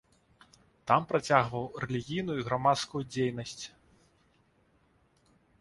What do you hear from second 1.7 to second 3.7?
рэлігійную і грамадскую дзейнасць.